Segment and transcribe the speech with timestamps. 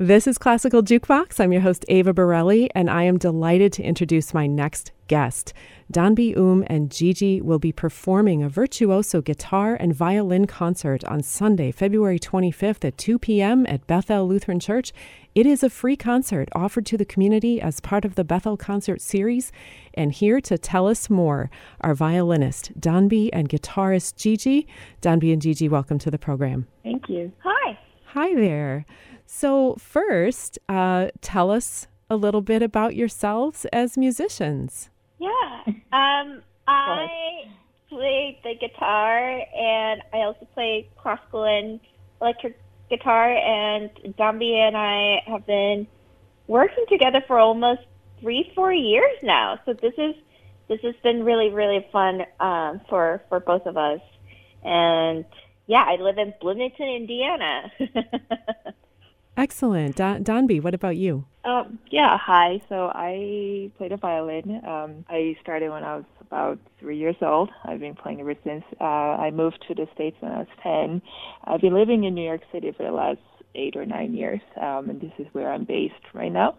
[0.00, 1.40] This is Classical Jukebox.
[1.40, 5.52] I'm your host, Ava Borelli, and I am delighted to introduce my next guest.
[5.92, 11.72] Danbi Um and JIJI will be performing a virtuoso guitar and violin concert on Sunday,
[11.72, 13.66] February 25th at 2 p.m.
[13.66, 14.92] at Bethel Lutheran Church.
[15.34, 19.00] It is a free concert offered to the community as part of the Bethel Concert
[19.00, 19.50] Series.
[19.94, 24.64] And here to tell us more, our violinist, Danbi, and guitarist, JIJI.
[25.02, 26.68] Danbi and JIJI, welcome to the program.
[26.84, 27.32] Thank you.
[27.42, 27.76] Hi.
[28.12, 28.86] Hi there.
[29.26, 34.88] So, first, uh, tell us a little bit about yourselves as musicians.
[35.18, 35.62] Yeah.
[35.92, 37.44] Um, I
[37.90, 41.80] play the guitar and I also play classical and
[42.22, 43.30] electric guitar.
[43.36, 45.86] And Danbi and I have been
[46.46, 47.82] working together for almost
[48.20, 49.60] three, four years now.
[49.66, 50.14] So this is
[50.68, 54.00] this has been really, really fun um, for for both of us.
[54.64, 55.26] And
[55.68, 57.70] yeah, I live in Bloomington, Indiana.
[59.36, 59.94] Excellent.
[59.94, 61.26] Don- Danbi, what about you?
[61.44, 62.60] Um, yeah, hi.
[62.68, 64.60] So I play the violin.
[64.66, 67.50] Um, I started when I was about three years old.
[67.64, 68.64] I've been playing ever since.
[68.80, 71.02] Uh, I moved to the States when I was 10.
[71.44, 73.20] I've been living in New York City for the last
[73.54, 76.56] eight or nine years, um, and this is where I'm based right now.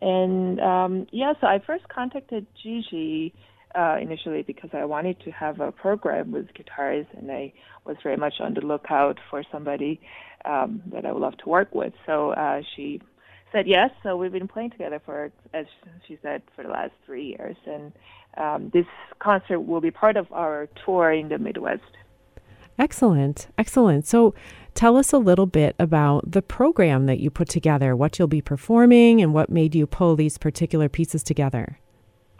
[0.00, 3.32] And um, yeah, so I first contacted JIJI
[3.74, 7.52] uh, initially because I wanted to have a program with guitars, and I
[7.84, 10.00] was very much on the lookout for somebody
[10.44, 11.92] um, that I would love to work with.
[12.06, 13.00] So uh, she
[13.52, 13.90] said yes.
[14.02, 15.66] So we've been playing together for, as
[16.06, 17.92] she said, for the last three years, and
[18.36, 18.86] um, this
[19.18, 21.82] concert will be part of our tour in the Midwest.
[22.78, 24.06] Excellent, excellent.
[24.06, 24.34] So,
[24.72, 28.40] tell us a little bit about the program that you put together, what you'll be
[28.40, 31.78] performing, and what made you pull these particular pieces together.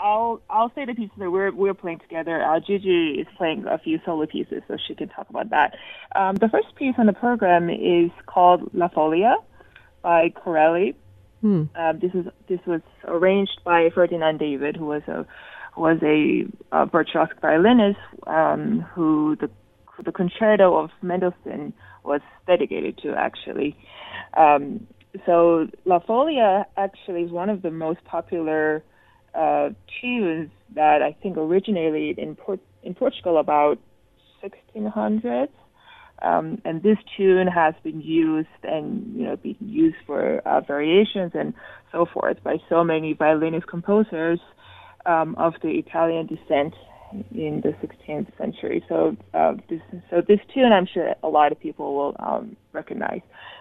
[0.01, 2.43] I'll I'll say the pieces that we're we're playing together.
[2.43, 5.77] Uh, JIJI is playing a few solo pieces, so she can talk about that.
[6.17, 9.35] Um, the first piece on the program is called La Folia
[10.03, 10.97] by Corelli.
[11.43, 11.65] Hmm.
[11.75, 15.27] Um, this is this was arranged by Ferdinand David, who was a
[15.77, 19.51] was a, a virtuosic violinist um, who the
[20.05, 23.77] the concerto of Mendelssohn was dedicated to actually.
[24.35, 24.87] Um,
[25.27, 28.83] so La Folia actually is one of the most popular
[29.35, 29.71] uh,
[30.01, 33.79] tunes that I think originated in Port- in Portugal about
[34.43, 35.49] 1600s.
[36.23, 41.33] Um, and this tune has been used and you know been used for uh, variations
[41.35, 41.55] and
[41.93, 44.39] so forth by so many violinist composers
[45.07, 46.75] um, of the Italian descent
[47.33, 48.85] in the 16th century.
[48.89, 53.21] So uh, this so this tune I'm sure a lot of people will um, recognize.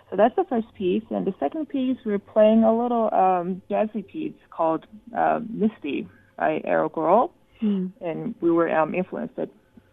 [0.09, 1.03] So that's the first piece.
[1.09, 6.07] And the second piece, we're playing a little um, jazzy piece called uh, Misty
[6.37, 7.27] by Erroll Garner.
[7.61, 7.91] Mm.
[8.01, 9.35] And we were um, influenced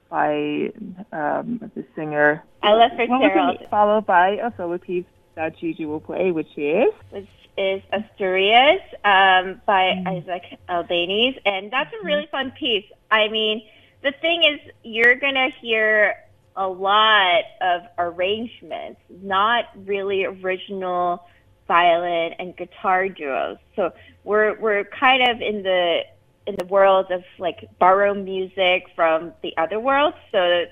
[0.08, 0.70] by
[1.12, 3.58] um, the singer Ella Fitzgerald.
[3.70, 6.92] Followed by a solo piece that JIJI will play, which is?
[7.10, 10.06] Which is Asturias um, by mm.
[10.06, 11.40] Isaac Albeniz.
[11.44, 12.84] And that's a really fun piece.
[13.10, 13.62] I mean,
[14.02, 16.14] the thing is, you're going to hear
[16.56, 21.26] a lot of arrangements, not really original
[21.68, 23.58] violin and guitar duos.
[23.74, 23.92] So
[24.24, 26.00] we're we're kind of in the
[26.46, 30.14] in the world of like borrow music from the other world.
[30.32, 30.64] So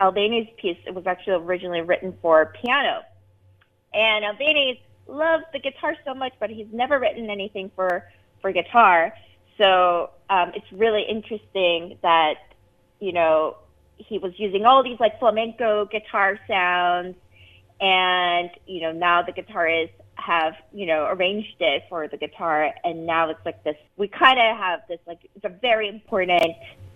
[0.00, 3.02] Albeniz piece it was actually originally written for piano,
[3.92, 4.78] and Albeniz
[5.10, 8.04] loves the guitar so much, but he's never written anything for
[8.40, 9.12] for guitar.
[9.58, 12.34] So um, it's really interesting that
[13.00, 13.56] you know
[13.96, 17.16] he was using all these like flamenco guitar sounds
[17.80, 19.90] and you know now the guitarists
[20.24, 24.38] have you know arranged it for the guitar and now it's like this we kind
[24.38, 26.42] of have this like it's a very important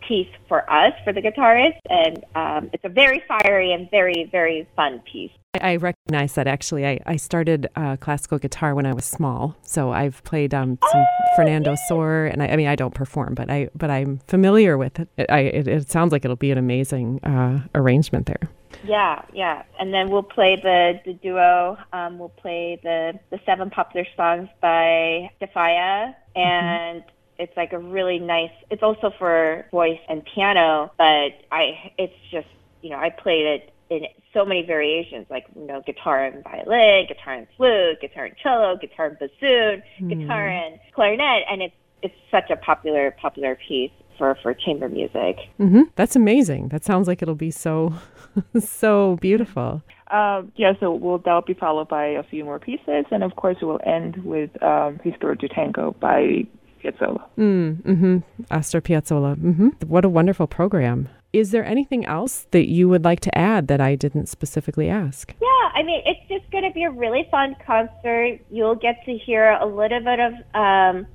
[0.06, 4.68] piece for us for the guitarist and um, it's a very fiery and very very
[4.76, 5.30] fun piece
[5.60, 6.86] I recognize that actually.
[6.86, 11.00] I, I started uh, classical guitar when I was small, so I've played um, some
[11.00, 11.88] oh, Fernando yeah.
[11.88, 15.08] Sor, and I, I, mean I don't perform, but I but I'm familiar with it.
[15.28, 18.50] I, it, it sounds like it'll be an amazing uh, arrangement there.
[18.84, 21.76] Yeah, yeah, and then we'll play the the duo.
[21.92, 26.38] Um, we'll play the the seven popular songs by de Falla, mm-hmm.
[26.38, 27.42] and mm-hmm.
[27.42, 28.52] it's like a really nice.
[28.70, 32.48] It's also for voice and piano, but I it's just
[32.82, 37.06] you know I played it in so many variations, like you know, guitar and violin,
[37.06, 40.08] guitar and flute, guitar and cello, guitar and bassoon, mm.
[40.08, 45.36] guitar and clarinet, and it's it's such a popular popular piece for for chamber music.
[45.60, 45.82] Mm-hmm.
[45.96, 46.68] That's amazing.
[46.68, 47.94] That sounds like it'll be so
[48.60, 49.82] so beautiful.
[50.10, 53.56] Um, yeah, so we'll that'll be followed by a few more pieces, and of course
[53.62, 56.46] we'll end with um, Histoire du Tango by
[56.82, 57.22] Piazzolla.
[57.38, 58.18] Mm, mm-hmm.
[58.50, 59.36] Astor Piazzolla.
[59.36, 59.68] Mm-hmm.
[59.86, 61.08] What a wonderful program.
[61.32, 65.34] Is there anything else that you would like to add that I didn't specifically ask?
[65.40, 68.38] Yeah, I mean, it's just going to be a really fun concert.
[68.50, 71.06] You'll get to hear a little bit of um,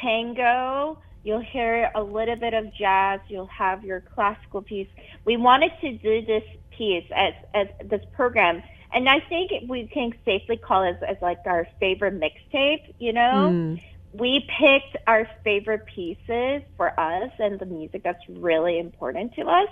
[0.00, 0.98] tango.
[1.22, 3.20] You'll hear a little bit of jazz.
[3.28, 4.88] You'll have your classical piece.
[5.24, 8.62] We wanted to do this piece as, as this program,
[8.92, 12.94] and I think we can safely call it as, like our favorite mixtape.
[12.98, 13.82] You know, mm.
[14.12, 19.68] we picked our favorite pieces for us and the music that's really important to us.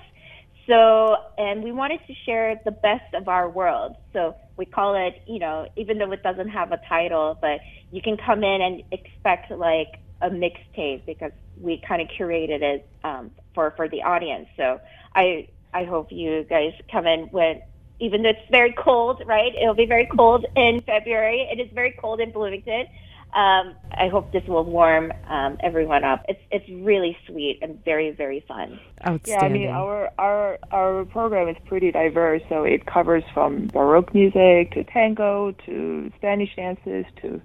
[0.69, 3.97] So, and we wanted to share the best of our world.
[4.13, 7.61] So we call it, you know, even though it doesn't have a title, but
[7.91, 12.89] you can come in and expect like a mixtape because we kind of curated it
[13.05, 14.49] um, for for the audience.
[14.57, 14.81] So
[15.15, 17.63] I I hope you guys come in when
[18.01, 19.53] even though it's very cold, right?
[19.61, 21.49] It'll be very cold in February.
[21.51, 22.87] It is very cold in Bloomington.
[23.35, 26.25] Um, I hope this will warm um, everyone up.
[26.29, 28.81] It's it's really sweet and very very fun.
[29.07, 29.29] Outstanding.
[29.29, 34.15] Yeah, I mean our our our program is pretty diverse, so it covers from baroque
[34.15, 37.41] music to tango to Spanish dances to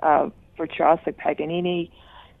[0.00, 1.92] uh, virtuosic Paganini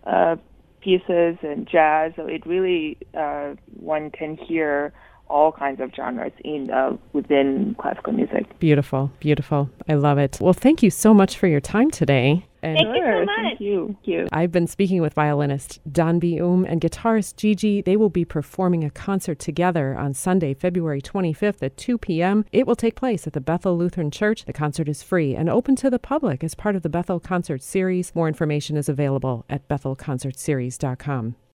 [0.08, 0.36] uh,
[0.80, 2.12] pieces and jazz.
[2.16, 4.92] So it really uh, one can hear
[5.28, 8.58] all kinds of genres in uh, within classical music.
[8.58, 9.68] Beautiful, beautiful.
[9.88, 10.38] I love it.
[10.40, 12.47] Well, thank you so much for your time today.
[12.62, 13.36] And Thank you so much.
[13.36, 13.86] Thank you.
[13.86, 14.28] Thank you.
[14.32, 17.84] I've been speaking with violinist Danbi Um and guitarist JIJI.
[17.84, 22.44] They will be performing a concert together on Sunday, February 25th at 2 p.m.
[22.52, 24.44] It will take place at the Bethel Lutheran Church.
[24.44, 27.62] The concert is free and open to the public as part of the Bethel Concert
[27.62, 28.14] Series.
[28.14, 31.36] More information is available at bethelconcertseries.com.